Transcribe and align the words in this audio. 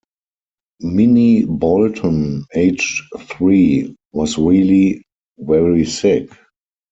Minnie 0.79 1.45
Bolton, 1.45 2.45
aged 2.55 3.03
three, 3.19 3.95
was 4.13 4.35
really 4.35 5.03
very 5.37 5.85
sick. 5.85 6.31